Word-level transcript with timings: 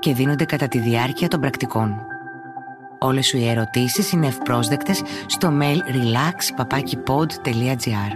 και 0.00 0.14
δίνονται 0.14 0.44
κατά 0.44 0.68
τη 0.68 0.78
διάρκεια 0.78 1.28
των 1.28 1.40
πρακτικών. 1.40 2.06
Όλες 2.98 3.26
σου 3.26 3.36
οι 3.36 3.48
ερωτήσεις 3.48 4.12
είναι 4.12 4.26
ευπρόσδεκτες 4.26 5.02
στο 5.26 5.58
mail 5.60 5.78
relax.papakipod.gr 5.78 8.12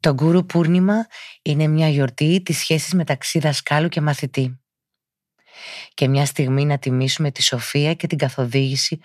Το 0.00 0.14
Γκούρου 0.14 0.46
Πούρνιμα 0.46 1.06
είναι 1.42 1.66
μια 1.66 1.88
γιορτή 1.88 2.42
της 2.42 2.58
σχέσης 2.58 2.94
μεταξύ 2.94 3.38
δασκάλου 3.38 3.88
και 3.88 4.00
μαθητή. 4.00 4.60
Και 5.94 6.08
μια 6.08 6.26
στιγμή 6.26 6.64
να 6.64 6.78
τιμήσουμε 6.78 7.30
τη 7.30 7.42
σοφία 7.42 7.94
και 7.94 8.06
την 8.06 8.18
καθοδήγηση 8.18 9.00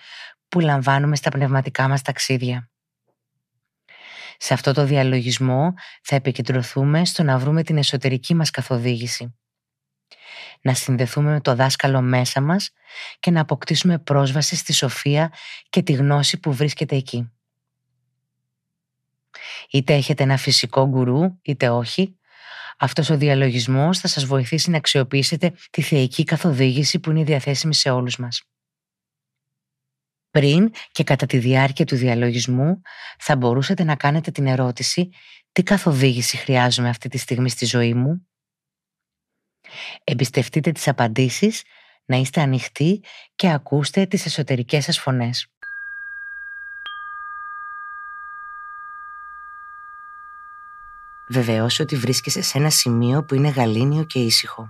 που 0.49 0.59
λαμβάνουμε 0.59 1.15
στα 1.15 1.29
πνευματικά 1.29 1.87
μας 1.87 2.01
ταξίδια. 2.01 2.69
Σε 4.37 4.53
αυτό 4.53 4.73
το 4.73 4.85
διαλογισμό 4.85 5.73
θα 6.01 6.15
επικεντρωθούμε 6.15 7.05
στο 7.05 7.23
να 7.23 7.37
βρούμε 7.37 7.63
την 7.63 7.77
εσωτερική 7.77 8.33
μας 8.33 8.49
καθοδήγηση. 8.49 9.35
Να 10.61 10.73
συνδεθούμε 10.73 11.31
με 11.31 11.41
το 11.41 11.55
δάσκαλο 11.55 12.01
μέσα 12.01 12.41
μας 12.41 12.71
και 13.19 13.31
να 13.31 13.41
αποκτήσουμε 13.41 13.99
πρόσβαση 13.99 14.55
στη 14.55 14.73
σοφία 14.73 15.33
και 15.69 15.81
τη 15.81 15.93
γνώση 15.93 16.39
που 16.39 16.53
βρίσκεται 16.53 16.95
εκεί. 16.95 17.31
Είτε 19.71 19.93
έχετε 19.93 20.23
ένα 20.23 20.37
φυσικό 20.37 20.87
γκουρού, 20.87 21.39
είτε 21.41 21.69
όχι, 21.69 22.17
αυτός 22.77 23.09
ο 23.09 23.17
διαλογισμός 23.17 23.99
θα 23.99 24.07
σας 24.07 24.25
βοηθήσει 24.25 24.69
να 24.69 24.77
αξιοποιήσετε 24.77 25.53
τη 25.69 25.81
θεϊκή 25.81 26.23
καθοδήγηση 26.23 26.99
που 26.99 27.11
είναι 27.11 27.23
διαθέσιμη 27.23 27.73
σε 27.73 27.89
όλους 27.89 28.17
μας. 28.17 28.43
Πριν 30.37 30.71
και 30.91 31.03
κατά 31.03 31.25
τη 31.25 31.37
διάρκεια 31.37 31.85
του 31.85 31.95
διαλογισμού 31.95 32.81
θα 33.19 33.35
μπορούσατε 33.35 33.83
να 33.83 33.95
κάνετε 33.95 34.31
την 34.31 34.47
ερώτηση 34.47 35.09
«Τι 35.51 35.63
καθοδήγηση 35.63 36.37
χρειάζομαι 36.37 36.89
αυτή 36.89 37.09
τη 37.09 37.17
στιγμή 37.17 37.49
στη 37.49 37.65
ζωή 37.65 37.93
μου» 37.93 38.27
Εμπιστευτείτε 40.03 40.71
τις 40.71 40.87
απαντήσεις, 40.87 41.63
να 42.05 42.17
είστε 42.17 42.41
ανοιχτοί 42.41 43.03
και 43.35 43.51
ακούστε 43.51 44.05
τις 44.05 44.25
εσωτερικές 44.25 44.83
σας 44.83 44.99
φωνές. 44.99 45.47
Βεβαιώσου 51.29 51.83
ότι 51.83 51.95
βρίσκεσαι 51.95 52.41
σε 52.41 52.57
ένα 52.57 52.69
σημείο 52.69 53.23
που 53.23 53.35
είναι 53.35 53.49
γαλήνιο 53.49 54.03
και 54.03 54.19
ήσυχο. 54.19 54.69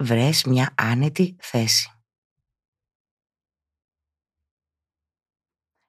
Βρες 0.00 0.44
μια 0.44 0.74
άνετη 0.76 1.36
θέση. 1.40 1.90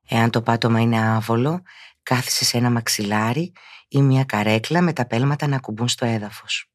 Εάν 0.07 0.29
το 0.29 0.41
πάτωμα 0.41 0.81
είναι 0.81 0.99
άβολο, 0.99 1.61
κάθισε 2.03 2.45
σε 2.45 2.57
ένα 2.57 2.69
μαξιλάρι 2.69 3.53
ή 3.87 4.01
μια 4.01 4.23
καρέκλα 4.23 4.81
με 4.81 4.93
τα 4.93 5.07
πέλματα 5.07 5.47
να 5.47 5.59
κουμπούν 5.59 5.87
στο 5.87 6.05
έδαφος. 6.05 6.71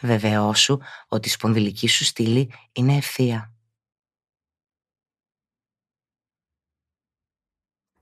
Βεβαιώσου 0.00 0.78
ότι 1.08 1.28
η 1.28 1.30
σπονδυλική 1.30 1.88
σου 1.88 2.04
στήλη 2.04 2.52
είναι 2.72 2.96
ευθεία. 2.96 3.59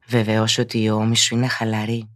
Βεβαίως 0.09 0.59
ότι 0.59 0.83
η 0.83 0.91
ώμη 0.91 1.17
σου 1.17 1.35
είναι 1.35 1.47
χαλαρή. 1.49 2.13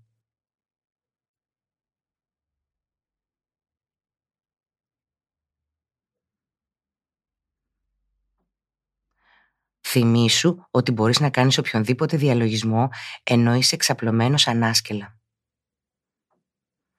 Θυμήσου 9.80 10.66
ότι 10.70 10.92
μπορείς 10.92 11.20
να 11.20 11.30
κάνεις 11.30 11.58
οποιονδήποτε 11.58 12.16
διαλογισμό 12.16 12.88
ενώ 13.22 13.54
είσαι 13.54 13.75
εξαπλωμένος 13.75 14.47
ανάσκελα. 14.47 15.19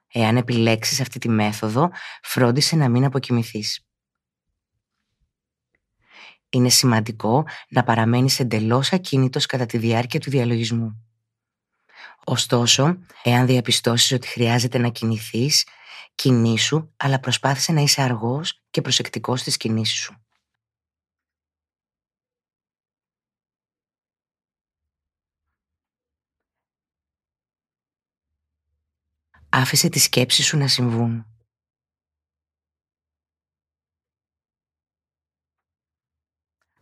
Εάν 0.07 0.37
επιλέξεις 0.37 1.01
αυτή 1.01 1.19
τη 1.19 1.29
μέθοδο, 1.29 1.91
φρόντισε 2.21 2.75
να 2.75 2.89
μην 2.89 3.05
αποκοιμηθείς 3.05 3.87
είναι 6.53 6.69
σημαντικό 6.69 7.45
να 7.69 7.83
παραμένεις 7.83 8.39
εντελώς 8.39 8.93
ακίνητος 8.93 9.45
κατά 9.45 9.65
τη 9.65 9.77
διάρκεια 9.77 10.19
του 10.19 10.29
διαλογισμού. 10.29 11.03
Ωστόσο, 12.25 12.97
εάν 13.23 13.45
διαπιστώσεις 13.45 14.11
ότι 14.11 14.27
χρειάζεται 14.27 14.77
να 14.77 14.89
κινηθείς, 14.89 15.67
κινήσου, 16.15 16.89
αλλά 16.97 17.19
προσπάθησε 17.19 17.71
να 17.71 17.81
είσαι 17.81 18.01
αργός 18.01 18.61
και 18.69 18.81
προσεκτικός 18.81 19.39
στις 19.39 19.57
κινήσεις 19.57 19.97
σου. 19.97 20.17
Άφησε 29.49 29.89
τις 29.89 30.03
σκέψεις 30.03 30.45
σου 30.45 30.57
να 30.57 30.67
συμβούν. 30.67 31.32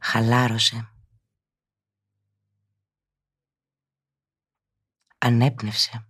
Χαλάρωσε. 0.04 0.94
Ανέπνευσε. 5.18 6.08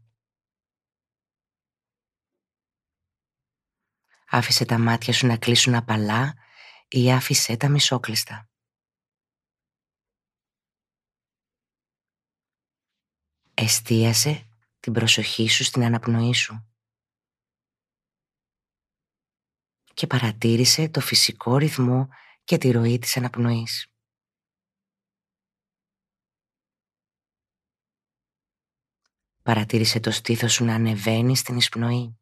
Άφησε 4.27 4.65
τα 4.65 4.79
μάτια 4.79 5.13
σου 5.13 5.27
να 5.27 5.37
κλείσουν 5.37 5.75
απαλά 5.75 6.33
ή 6.87 7.11
άφησε 7.11 7.57
τα 7.57 7.69
μισόκλειστα. 7.69 8.49
Εστίασε 13.53 14.49
την 14.79 14.93
προσοχή 14.93 15.49
σου 15.49 15.63
στην 15.63 15.83
αναπνοή 15.83 16.33
σου 16.33 16.65
και 19.93 20.07
παρατήρησε 20.07 20.89
το 20.89 20.99
φυσικό 20.99 21.57
ρυθμό 21.57 22.09
και 22.43 22.57
τη 22.57 22.71
ροή 22.71 22.99
της 22.99 23.17
αναπνοής. 23.17 23.85
Παρατήρησε 29.43 29.99
το 29.99 30.11
στήθος 30.11 30.53
σου 30.53 30.65
να 30.65 30.75
ανεβαίνει 30.75 31.35
στην 31.37 31.57
εισπνοή 31.57 32.19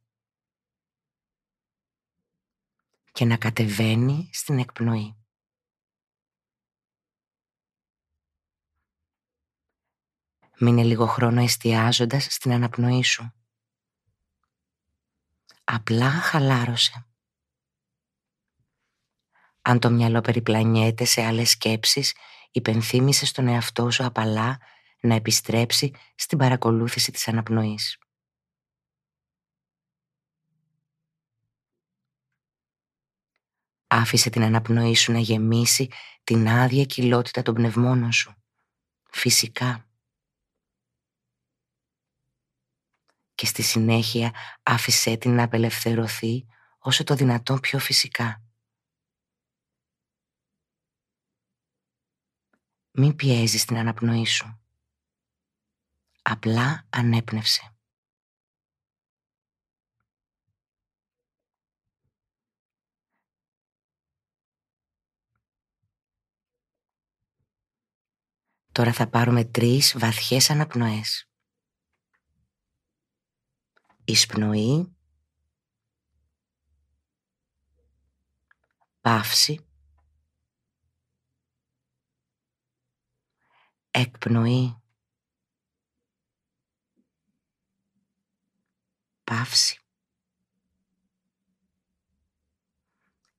και 3.11 3.25
να 3.25 3.37
κατεβαίνει 3.37 4.29
στην 4.33 4.59
εκπνοή. 4.59 5.13
Μείνε 10.59 10.83
λίγο 10.83 11.05
χρόνο 11.05 11.41
εστιάζοντας 11.41 12.27
στην 12.29 12.51
αναπνοή 12.51 13.03
σου. 13.03 13.33
Απλά 15.63 16.09
χαλάρωσε. 16.09 17.08
Αν 19.61 19.79
το 19.79 19.89
μυαλό 19.89 20.21
περιπλανιέται 20.21 21.05
σε 21.05 21.21
άλλες 21.25 21.49
σκέψεις, 21.49 22.15
υπενθύμησε 22.51 23.25
στον 23.25 23.47
εαυτό 23.47 23.91
σου 23.91 24.05
απαλά 24.05 24.57
να 25.01 25.15
επιστρέψει 25.15 25.93
στην 26.15 26.37
παρακολούθηση 26.37 27.11
της 27.11 27.27
αναπνοής. 27.27 27.97
Άφησε 33.87 34.29
την 34.29 34.43
αναπνοή 34.43 34.95
σου 34.95 35.11
να 35.11 35.19
γεμίσει 35.19 35.89
την 36.23 36.47
άδεια 36.47 36.85
κοιλότητα 36.85 37.41
των 37.41 37.53
πνευμόνων 37.53 38.11
σου. 38.11 38.35
Φυσικά. 39.11 39.87
Και 43.35 43.45
στη 43.45 43.61
συνέχεια 43.61 44.33
άφησέ 44.63 45.17
την 45.17 45.35
να 45.35 45.43
απελευθερωθεί 45.43 46.45
όσο 46.79 47.03
το 47.03 47.15
δυνατόν 47.15 47.59
πιο 47.59 47.79
φυσικά. 47.79 48.48
Μην 53.01 53.15
πιέζεις 53.15 53.65
την 53.65 53.77
αναπνοή 53.77 54.25
σου. 54.25 54.59
Απλά 56.21 56.87
ανέπνευσε. 56.89 57.75
Τώρα 68.71 68.93
θα 68.93 69.09
πάρουμε 69.09 69.45
τρεις 69.45 69.97
βαθιές 69.97 70.49
αναπνοές. 70.49 71.29
Εισπνοή. 74.03 74.95
Παύση. 79.01 79.68
Εκπνοή. 83.91 84.81
Παύση. 89.23 89.79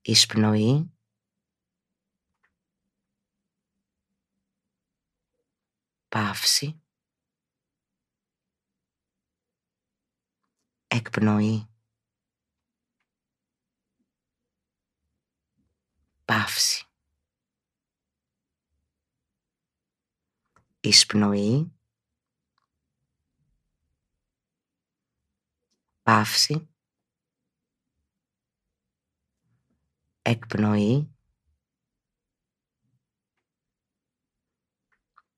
Εισπνοή. 0.02 0.90
Παύση. 6.08 6.80
Εκπνοή. 10.86 11.68
Παύση. 16.24 16.89
Εισπνοή. 20.80 21.72
Παύση. 26.02 26.68
Εκπνοή. 30.22 31.14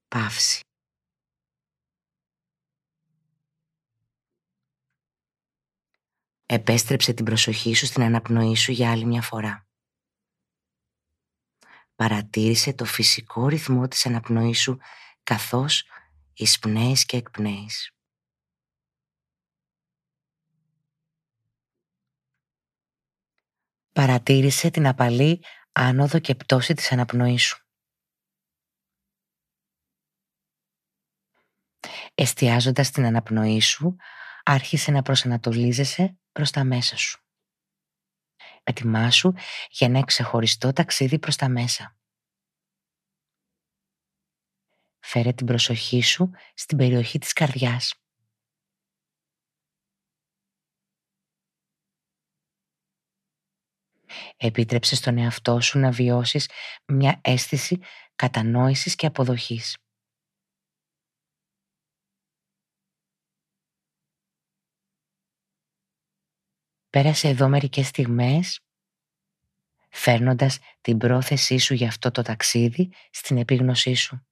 Παύση. 0.08 0.60
Επέστρεψε 6.46 7.12
την 7.12 7.24
προσοχή 7.24 7.74
σου 7.74 7.86
στην 7.86 8.02
αναπνοή 8.02 8.56
σου 8.56 8.72
για 8.72 8.90
άλλη 8.90 9.04
μια 9.04 9.22
φορά. 9.22 9.66
Παρατήρησε 11.94 12.74
το 12.74 12.84
φυσικό 12.84 13.48
ρυθμό 13.48 13.88
της 13.88 14.06
αναπνοής 14.06 14.60
σου 14.60 14.78
καθώς 15.22 15.84
εισπνέεις 16.32 17.04
και 17.04 17.16
εκπνέεις. 17.16 17.90
Παρατήρησε 23.92 24.70
την 24.70 24.86
απαλή 24.86 25.44
άνοδο 25.72 26.19
και 26.19 26.34
πτώση 26.34 26.74
της 26.74 26.92
αναπνοής 26.92 27.42
σου. 27.42 27.66
Εστιάζοντας 32.14 32.90
την 32.90 33.04
αναπνοή 33.04 33.60
σου, 33.60 33.96
άρχισε 34.44 34.90
να 34.90 35.02
προσανατολίζεσαι 35.02 36.18
προς 36.32 36.50
τα 36.50 36.64
μέσα 36.64 36.96
σου. 36.96 37.25
Ετοιμάσου 38.62 39.32
για 39.70 39.86
ένα 39.86 40.04
ξεχωριστό 40.04 40.72
ταξίδι 40.72 41.18
προς 41.18 41.36
τα 41.36 41.48
μέσα. 41.48 41.96
Φέρε 45.02 45.32
την 45.32 45.46
προσοχή 45.46 46.02
σου 46.02 46.31
στην 46.54 46.76
περιοχή 46.76 47.19
της 47.19 47.32
καρδιάς. 47.32 47.94
Επίτρεψε 54.37 54.96
στον 54.96 55.19
εαυτό 55.19 55.60
σου 55.60 55.78
να 55.78 55.90
βιώσεις 55.90 56.50
μια 56.87 57.20
αίσθηση 57.25 57.81
κατανόησης 58.14 58.94
και 58.94 59.06
αποδοχής. 59.06 59.76
Πέρασε 66.90 67.28
εδώ 67.28 67.49
μερικές 67.49 67.87
στιγμές 67.87 68.60
φέρνοντας 69.90 70.58
την 70.81 70.99
πρόθεσή 70.99 71.58
σου 71.58 71.75
για 71.75 71.88
αυτό 71.88 72.10
το 72.10 72.22
ταξίδι 72.22 72.93
στην 73.10 73.37
επίγνωσή 73.37 73.94
σου. 73.94 74.26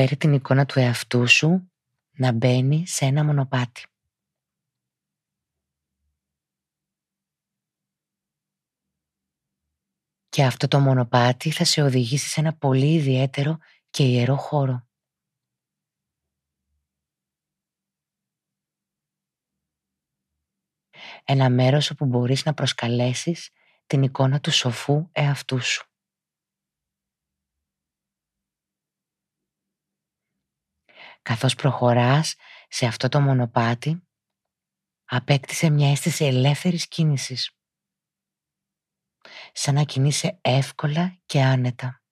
Φέρε 0.00 0.16
την 0.16 0.32
εικόνα 0.32 0.66
του 0.66 0.78
εαυτού 0.78 1.28
σου 1.28 1.72
να 2.10 2.32
μπαίνει 2.32 2.86
σε 2.86 3.04
ένα 3.04 3.24
μονοπάτι. 3.24 3.86
Και 10.28 10.44
αυτό 10.44 10.68
το 10.68 10.80
μονοπάτι 10.80 11.50
θα 11.50 11.64
σε 11.64 11.82
οδηγήσει 11.82 12.28
σε 12.28 12.40
ένα 12.40 12.56
πολύ 12.56 12.94
ιδιαίτερο 12.94 13.58
και 13.90 14.02
ιερό 14.02 14.36
χώρο. 14.36 14.88
Ένα 21.24 21.50
μέρος 21.50 21.90
όπου 21.90 22.06
μπορείς 22.06 22.44
να 22.44 22.54
προσκαλέσεις 22.54 23.50
την 23.86 24.02
εικόνα 24.02 24.40
του 24.40 24.50
σοφού 24.50 25.08
εαυτού 25.12 25.60
σου. 25.60 25.97
Καθώς 31.28 31.54
προχωράς 31.54 32.34
σε 32.68 32.86
αυτό 32.86 33.08
το 33.08 33.20
μονοπάτι, 33.20 34.08
απέκτησε 35.04 35.70
μια 35.70 35.90
αίσθηση 35.90 36.24
ελεύθερης 36.24 36.88
κίνησης. 36.88 37.56
Σαν 39.52 39.74
να 39.74 39.82
κινείσαι 39.82 40.38
εύκολα 40.40 41.18
και 41.26 41.42
άνετα. 41.42 42.02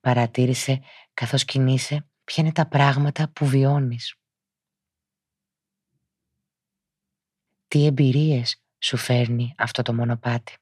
Παρατήρησε 0.00 0.82
καθώς 1.14 1.44
κινείσαι 1.44 2.10
ποια 2.24 2.42
είναι 2.42 2.52
τα 2.52 2.68
πράγματα 2.68 3.30
που 3.32 3.46
βιώνεις. 3.46 4.14
Τι 7.68 7.86
εμπειρίες 7.86 8.62
σου 8.78 8.96
φέρνει 8.96 9.54
αυτό 9.58 9.82
το 9.82 9.94
μονοπάτι. 9.94 10.56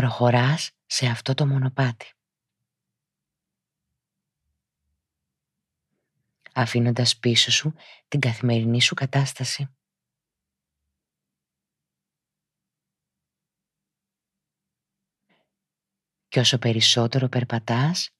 Προχωράς 0.00 0.70
σε 0.86 1.06
αυτό 1.06 1.34
το 1.34 1.46
μονοπάτι. 1.46 2.12
Αφήνοντας 6.54 7.18
πίσω 7.18 7.50
σου 7.50 7.74
την 8.08 8.20
καθημερινή 8.20 8.80
σου 8.80 8.94
κατάσταση. 8.94 9.74
Και 16.28 16.40
όσο 16.40 16.58
περισσότερο 16.58 17.28
περπατάς, 17.28 18.10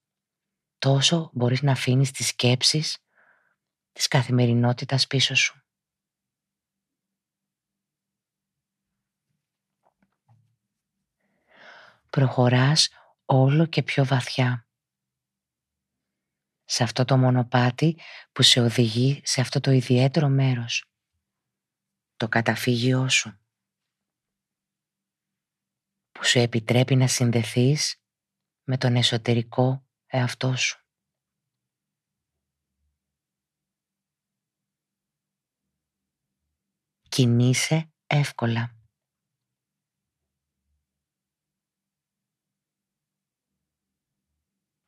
τόσο 0.77 1.29
μπορείς 1.33 1.61
να 1.61 1.71
αφήνεις 1.71 2.11
τις 2.11 2.27
σκέψεις 2.27 2.97
της 3.91 4.07
καθημερινότητας 4.07 5.07
πίσω 5.07 5.35
σου. 5.35 5.60
Προχωράς 12.17 12.89
όλο 13.25 13.65
και 13.65 13.83
πιο 13.83 14.05
βαθιά. 14.05 14.67
Σε 16.63 16.83
αυτό 16.83 17.05
το 17.05 17.17
μονοπάτι 17.17 17.99
που 18.31 18.41
σε 18.41 18.61
οδηγεί 18.61 19.21
σε 19.23 19.41
αυτό 19.41 19.59
το 19.59 19.71
ιδιαίτερο 19.71 20.27
μέρος. 20.27 20.91
Το 22.15 22.27
καταφύγιό 22.27 23.09
σου. 23.09 23.39
Που 26.11 26.25
σου 26.25 26.39
επιτρέπει 26.39 26.95
να 26.95 27.07
συνδεθείς 27.07 28.01
με 28.63 28.77
τον 28.77 28.95
εσωτερικό 28.95 29.87
εαυτό 30.05 30.55
σου. 30.55 30.85
Κινείσαι 37.09 37.91
εύκολα. 38.07 38.80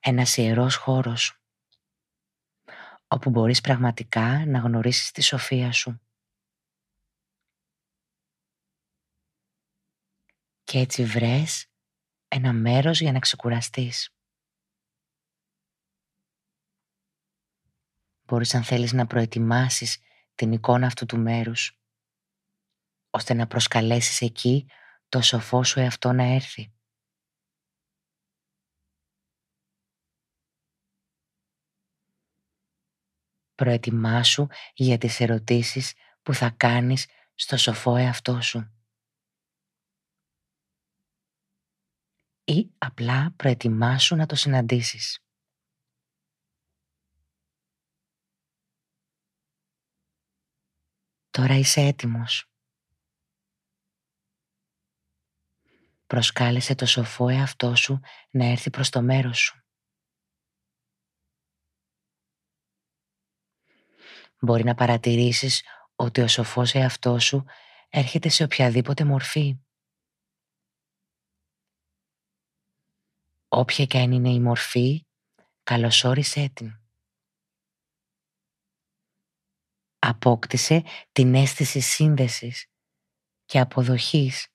Ένας 0.06 0.38
ιερός 0.38 0.76
χώρος 0.76 1.42
όπου 3.08 3.30
μπορείς 3.30 3.62
πραγματικά 3.62 4.46
να 4.46 4.60
γνωρίσεις 4.60 5.12
τη 5.12 5.22
σοφία 5.22 5.72
σου. 5.72 6.02
Και 10.64 10.80
έτσι 10.80 11.06
βρες 11.06 11.68
ένα 12.28 12.54
μέρος 12.54 13.02
για 13.02 13.12
να 13.12 13.20
ξεκουραστείς. 13.20 14.16
Μπορείς 18.24 18.56
αν 18.56 18.64
θέλεις 18.64 18.94
να 18.94 19.08
προετοιμάσεις 19.08 20.00
την 20.36 20.52
εικόνα 20.52 20.86
αυτού 20.86 21.06
του 21.06 21.18
μέρους, 21.18 21.80
ώστε 23.10 23.34
να 23.34 23.48
προσκαλέσεις 23.48 24.22
εκεί 24.22 24.68
το 25.10 25.22
σοφό 25.22 25.64
σου 25.64 25.80
εαυτό 25.80 26.12
να 26.12 26.24
έρθει. 26.24 26.74
Προετοιμάσου 33.64 34.48
για 34.74 34.98
τις 34.98 35.20
ερωτήσεις 35.20 35.94
που 36.22 36.34
θα 36.34 36.50
κάνεις 36.50 37.08
στο 37.34 37.58
σοφό 37.58 37.96
εαυτό 37.96 38.42
σου. 38.42 38.74
Ή 42.44 42.72
απλά 42.78 43.34
προετοιμάσου 43.36 44.16
να 44.16 44.26
το 44.26 44.36
συναντήσεις. 44.36 45.20
Τώρα 51.30 51.56
είσαι 51.56 51.82
έτοιμος. 51.82 52.52
Προσκάλεσε 56.08 56.76
το 56.76 56.86
σοφό 56.86 57.28
εαυτό 57.28 57.76
σου 57.76 58.00
να 58.30 58.46
έρθει 58.46 58.70
προς 58.70 58.90
το 58.90 59.02
μέρος 59.02 59.40
σου. 59.40 59.63
Μπορεί 64.46 64.64
να 64.64 64.76
παρατηρήσεις 64.76 65.64
ότι 65.96 66.22
ο 66.22 66.28
σοφός 66.28 66.74
εαυτός 66.74 67.24
σου 67.24 67.46
έρχεται 67.90 68.30
σε 68.30 68.44
οποιαδήποτε 68.44 69.04
μορφή. 69.04 69.60
Όποια 73.48 73.86
και 73.86 73.98
αν 73.98 74.12
είναι 74.12 74.30
η 74.30 74.40
μορφή, 74.40 75.06
καλωσόρισέ 75.64 76.50
την. 76.54 76.82
Απόκτησε 80.00 80.84
την 81.12 81.36
αίσθηση 81.36 81.80
σύνδεσης 81.80 82.66
και 83.46 83.60
αποδοχής 83.60 84.48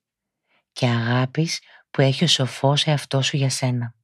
και 0.73 0.87
αγάπης 0.87 1.63
που 1.91 2.01
έχει 2.01 2.25
ο 2.25 2.29
σοφός 2.29 2.87
εαυτός 2.87 3.27
σου 3.27 3.37
για 3.37 3.51
σένα. 3.51 3.98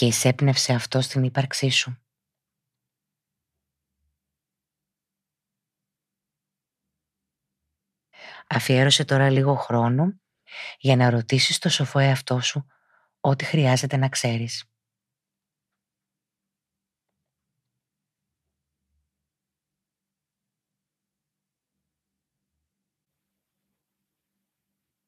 Και 0.00 0.06
εισέπνευσε 0.06 0.72
αυτό 0.72 1.00
στην 1.00 1.22
ύπαρξή 1.22 1.68
σου. 1.70 1.98
Αφιέρωσε 8.48 9.04
τώρα 9.04 9.30
λίγο 9.30 9.54
χρόνο 9.54 10.20
για 10.78 10.96
να 10.96 11.10
ρωτήσεις 11.10 11.58
το 11.58 11.68
σοφό 11.68 11.98
εαυτό 11.98 12.40
σου 12.40 12.66
ό,τι 13.20 13.44
χρειάζεται 13.44 13.96
να 13.96 14.08
ξέρεις. 14.08 14.64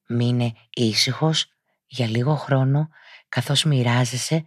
Μείνε 0.07 0.53
ήσυχος 0.69 1.53
για 1.85 2.07
λίγο 2.07 2.35
χρόνο 2.35 2.89
καθώς 3.29 3.63
μοιράζεσαι 3.63 4.43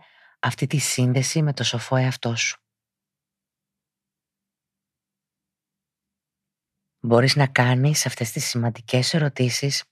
αυτή 0.46 0.66
τη 0.66 0.78
σύνδεση 0.78 1.42
με 1.42 1.52
το 1.52 1.64
σοφό 1.64 1.96
εαυτό 1.96 2.36
σου. 2.36 2.60
Μπορείς 7.00 7.36
να 7.36 7.46
κάνεις 7.46 8.06
αυτές 8.06 8.30
τις 8.30 8.44
σημαντικές 8.44 9.14
ερωτήσεις 9.14 9.84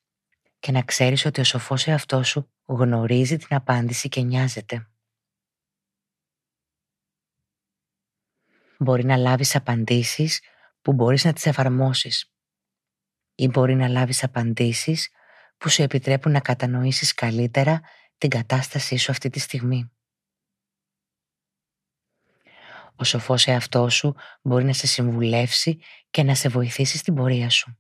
και 0.58 0.72
να 0.72 0.82
ξέρεις 0.82 1.24
ότι 1.24 1.40
ο 1.40 1.44
σοφός 1.44 1.86
εαυτό 1.86 2.22
σου 2.22 2.52
γνωρίζει 2.64 3.36
την 3.36 3.56
απάντηση 3.56 4.08
και 4.08 4.20
νοιάζεται. 4.20 4.88
Μπορεί 8.78 9.04
να 9.04 9.16
λάβεις 9.16 9.54
απαντήσεις 9.54 10.40
που 10.82 10.92
μπορείς 10.92 11.24
να 11.24 11.32
τις 11.32 11.46
εφαρμόσεις 11.46 12.34
ή 13.34 13.48
μπορεί 13.48 13.74
να 13.74 13.88
λάβεις 13.88 14.24
απαντήσεις 14.24 15.10
που 15.56 15.68
σου 15.68 15.82
επιτρέπουν 15.82 16.32
να 16.32 16.40
κατανοήσεις 16.40 17.14
καλύτερα 17.14 17.80
την 18.18 18.30
κατάστασή 18.30 18.96
σου 18.96 19.10
αυτή 19.10 19.30
τη 19.30 19.38
στιγμή. 19.38 19.88
Ο 22.96 23.04
σοφός 23.04 23.46
εαυτός 23.46 23.94
σου 23.94 24.14
μπορεί 24.42 24.64
να 24.64 24.72
σε 24.72 24.86
συμβουλεύσει 24.86 25.80
και 26.10 26.22
να 26.22 26.34
σε 26.34 26.48
βοηθήσει 26.48 26.98
στην 26.98 27.14
πορεία 27.14 27.50
σου. 27.50 27.78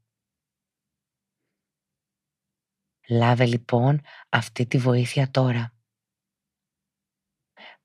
Λάβε 3.08 3.46
λοιπόν 3.46 4.00
αυτή 4.28 4.66
τη 4.66 4.78
βοήθεια 4.78 5.30
τώρα. 5.30 5.74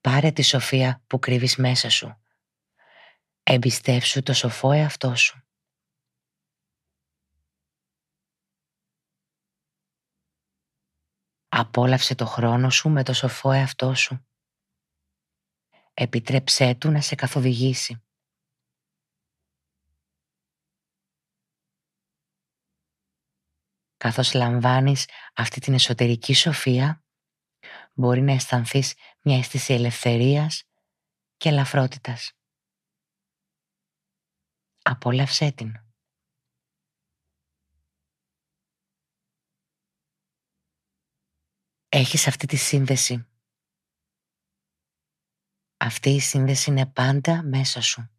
Πάρε 0.00 0.30
τη 0.30 0.42
σοφία 0.42 1.02
που 1.06 1.18
κρύβεις 1.18 1.56
μέσα 1.56 1.90
σου. 1.90 2.20
Εμπιστεύσου 3.42 4.22
το 4.22 4.32
σοφό 4.32 4.72
εαυτό 4.72 5.14
σου. 5.14 5.42
Απόλαυσε 11.48 12.14
το 12.14 12.26
χρόνο 12.26 12.70
σου 12.70 12.88
με 12.88 13.02
το 13.02 13.12
σοφό 13.12 13.52
εαυτό 13.52 13.94
σου. 13.94 14.26
Επιτρέψέ 16.02 16.74
του 16.74 16.90
να 16.90 17.00
σε 17.00 17.14
καθοδηγήσει. 17.14 18.02
Καθώς 23.96 24.34
λαμβάνεις 24.34 25.08
αυτή 25.34 25.60
την 25.60 25.74
εσωτερική 25.74 26.34
σοφία, 26.34 27.04
μπορεί 27.94 28.20
να 28.20 28.32
αισθανθείς 28.32 28.94
μια 29.22 29.38
αίσθηση 29.38 29.72
ελευθερίας 29.74 30.64
και 31.36 31.48
ελαφρότητας. 31.48 32.32
Απόλαυσέ 34.82 35.52
την. 35.52 35.74
Έχεις 41.88 42.26
αυτή 42.26 42.46
τη 42.46 42.56
σύνδεση 42.56 43.29
αυτή 45.80 46.10
η 46.10 46.20
σύνδεση 46.20 46.70
είναι 46.70 46.86
πάντα 46.86 47.42
μέσα 47.42 47.80
σου. 47.80 48.10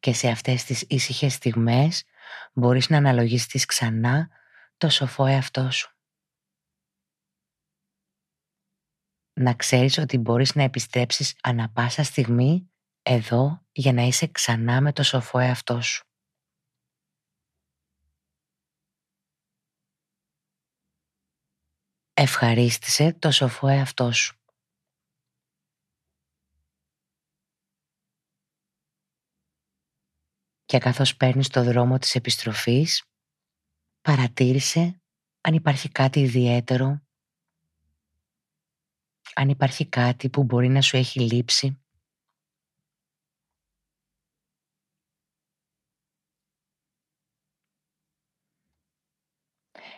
Και 0.00 0.12
σε 0.12 0.28
αυτές 0.28 0.64
τις 0.64 0.84
ήσυχες 0.88 1.32
στιγμές 1.32 2.04
μπορείς 2.52 2.88
να 2.88 2.96
αναλογιστείς 2.96 3.64
ξανά 3.64 4.28
το 4.76 4.88
σοφό 4.88 5.26
εαυτό 5.26 5.70
σου. 5.70 5.96
Να 9.32 9.54
ξέρεις 9.54 9.98
ότι 9.98 10.18
μπορείς 10.18 10.54
να 10.54 10.62
επιστρέψεις 10.62 11.38
ανα 11.42 11.70
πάσα 11.70 12.02
στιγμή 12.02 12.70
εδώ 13.02 13.66
για 13.72 13.92
να 13.92 14.02
είσαι 14.02 14.26
ξανά 14.26 14.80
με 14.80 14.92
το 14.92 15.02
σοφό 15.02 15.38
εαυτό 15.38 15.80
σου. 15.80 16.04
Ευχαρίστησε 22.14 23.12
το 23.12 23.30
σοφό 23.30 23.68
εαυτό 23.68 24.12
σου. 24.12 24.40
Και 30.66 30.78
καθώς 30.78 31.16
παίρνεις 31.16 31.48
το 31.48 31.64
δρόμο 31.64 31.98
της 31.98 32.14
επιστροφής, 32.14 33.04
παρατήρησε 34.00 35.00
αν 35.40 35.54
υπάρχει 35.54 35.88
κάτι 35.88 36.20
ιδιαίτερο, 36.20 37.02
αν 39.34 39.48
υπάρχει 39.48 39.88
κάτι 39.88 40.30
που 40.30 40.44
μπορεί 40.44 40.68
να 40.68 40.80
σου 40.80 40.96
έχει 40.96 41.20
λείψει. 41.20 41.80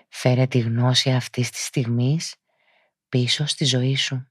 Φέρε 0.09 0.47
τη 0.47 0.59
γνώση 0.59 1.11
αυτής 1.11 1.51
της 1.51 1.65
στιγμής 1.65 2.35
πίσω 3.09 3.47
στη 3.47 3.65
ζωή 3.65 3.97
σου. 3.97 4.31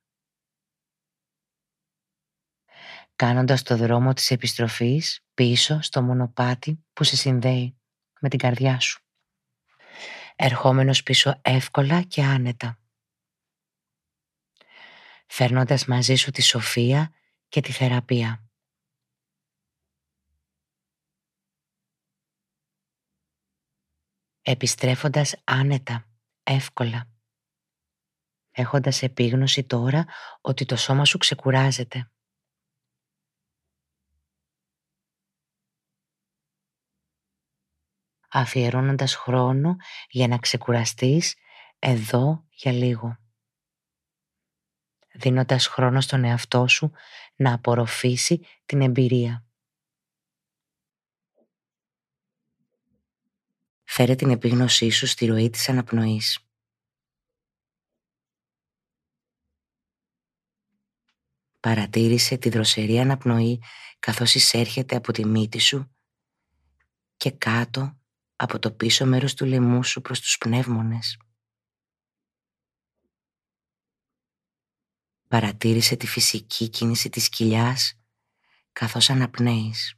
Κάνοντας 3.18 3.64
το 3.64 3.78
δρόμο 3.78 4.14
της 4.14 4.32
επιστροφής 4.32 5.26
πίσω 5.34 5.82
στο 5.82 6.02
μονοπάτι 6.02 6.86
που 6.94 7.04
σε 7.04 7.16
συνδέει 7.16 7.78
με 8.20 8.30
την 8.30 8.40
καρδιά 8.40 8.80
σου. 8.80 9.02
Ερχόμενος 10.36 11.04
πίσω 11.04 11.40
εύκολα 11.42 12.02
και 12.02 12.24
άνετα. 12.24 12.80
Φέρνοντας 15.28 15.86
μαζί 15.86 16.16
σου 16.16 16.32
τη 16.32 16.42
σοφία 16.42 17.14
και 17.48 17.62
τη 17.62 17.72
θεραπεία. 17.72 18.50
Επιστρέφοντας 24.42 25.42
άνετα, 25.44 26.10
εύκολα. 26.44 27.10
Έχοντας 28.52 29.02
επίγνωση 29.02 29.64
τώρα 29.64 30.06
ότι 30.42 30.66
το 30.66 30.76
σώμα 30.76 31.06
σου 31.06 31.18
ξεκουράζεται. 31.18 32.12
αφιερώνοντας 38.28 39.16
χρόνο 39.16 39.76
για 40.10 40.28
να 40.28 40.38
ξεκουραστείς 40.38 41.36
εδώ 41.80 42.46
για 42.50 42.72
λίγο. 42.72 43.18
Δίνοντας 45.14 45.68
χρόνο 45.68 46.02
στον 46.02 46.24
εαυτό 46.24 46.68
σου 46.68 46.92
να 47.36 47.54
απορροφήσει 47.54 48.46
την 48.66 48.82
εμπειρία. 48.82 49.46
Φέρε 53.84 54.16
την 54.16 54.30
επίγνωσή 54.30 54.90
σου 54.90 55.08
στη 55.08 55.26
ροή 55.26 55.50
της 55.50 55.70
αναπνοής. 55.70 56.42
Παρατήρησε 61.60 62.38
τη 62.38 62.50
δροσερή 62.50 63.00
αναπνοή 63.00 63.62
καθώς 64.00 64.36
εισέρχεται 64.36 64.96
από 64.96 65.12
τη 65.12 65.26
μύτη 65.26 65.60
σου 65.60 65.96
και 67.18 67.32
κάτω 67.32 67.98
από 68.40 68.60
το 68.60 68.72
πίσω 68.72 69.06
μέρος 69.06 69.34
του 69.34 69.46
λαιμού 69.46 69.84
σου 69.84 70.02
προς 70.02 70.20
τους 70.20 70.38
πνεύμονες. 70.38 71.18
Παρατήρησε 75.28 75.96
τη 75.96 76.08
φυσική 76.08 76.70
κίνηση 76.70 77.10
της 77.10 77.30
κοιλιάς 77.30 78.00
καθώς 78.72 79.10
αναπνέεις. 79.10 79.96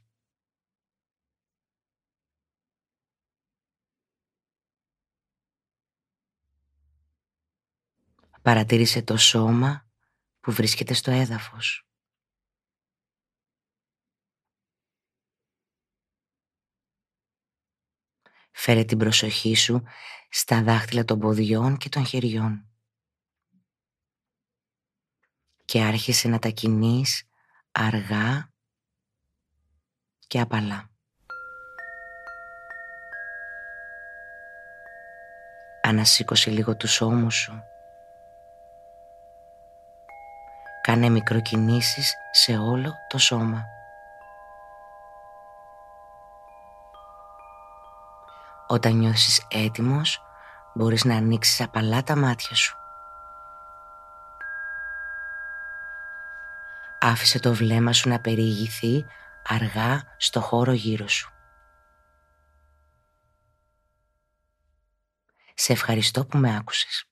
Παρατήρησε 8.42 9.02
το 9.02 9.16
σώμα 9.16 9.88
που 10.40 10.52
βρίσκεται 10.52 10.94
στο 10.94 11.10
έδαφος. 11.10 11.89
Φέρε 18.62 18.84
την 18.84 18.98
προσοχή 18.98 19.54
σου 19.54 19.82
στα 20.30 20.62
δάχτυλα 20.62 21.04
των 21.04 21.18
ποδιών 21.18 21.76
και 21.76 21.88
των 21.88 22.06
χεριών. 22.06 22.68
Και 25.64 25.82
άρχισε 25.82 26.28
να 26.28 26.38
τα 26.38 26.48
κινείς 26.48 27.28
αργά 27.72 28.52
και 30.26 30.40
απαλά. 30.40 30.90
Ανασήκωσε 35.82 36.50
λίγο 36.50 36.76
τους 36.76 37.00
ώμους 37.00 37.34
σου. 37.34 37.62
Κάνε 40.82 41.08
μικροκινήσεις 41.08 42.14
σε 42.32 42.56
όλο 42.56 42.92
το 43.08 43.18
σώμα. 43.18 43.64
Όταν 48.72 48.96
νιώσεις 48.96 49.46
έτοιμος, 49.48 50.22
μπορείς 50.74 51.04
να 51.04 51.16
ανοίξεις 51.16 51.60
απαλά 51.60 52.02
τα 52.02 52.16
μάτια 52.16 52.56
σου. 52.56 52.76
Άφησε 57.00 57.38
το 57.40 57.54
βλέμμα 57.54 57.92
σου 57.92 58.08
να 58.08 58.20
περιηγηθεί 58.20 59.04
αργά 59.48 60.02
στο 60.16 60.40
χώρο 60.40 60.72
γύρω 60.72 61.08
σου. 61.08 61.32
Σε 65.54 65.72
ευχαριστώ 65.72 66.26
που 66.26 66.38
με 66.38 66.56
άκουσες. 66.56 67.04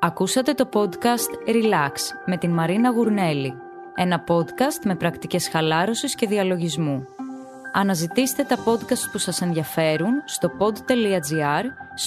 Ακούσατε 0.00 0.54
το 0.54 0.68
podcast 0.72 1.48
Relax 1.48 1.92
με 2.26 2.36
την 2.36 2.50
Μαρίνα 2.50 2.90
Γουρνέλη. 2.90 3.66
Ένα 4.00 4.24
podcast 4.28 4.84
με 4.84 4.94
πρακτικές 4.94 5.48
χαλάρωσης 5.48 6.14
και 6.14 6.26
διαλογισμού. 6.26 7.06
Αναζητήστε 7.72 8.42
τα 8.42 8.56
podcast 8.64 9.10
που 9.12 9.18
σας 9.18 9.40
ενδιαφέρουν 9.40 10.12
στο 10.24 10.50
pod.gr, 10.58 11.64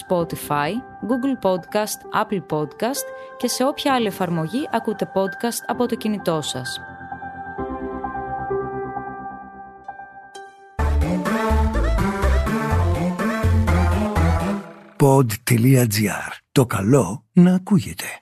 Spotify, 0.07 0.71
Google 1.07 1.49
Podcast, 1.49 2.23
Apple 2.23 2.57
Podcast 2.57 3.05
και 3.37 3.47
σε 3.47 3.63
όποια 3.63 3.93
άλλη 3.93 4.07
εφαρμογή 4.07 4.69
ακούτε 4.71 5.11
podcast 5.13 5.63
από 5.67 5.85
το 5.85 5.95
κινητό 5.95 6.41
σας. 6.41 6.79
pod.gr. 14.97 16.31
Το 16.51 16.65
καλό 16.65 17.25
να 17.33 17.55
ακούγεται. 17.55 18.21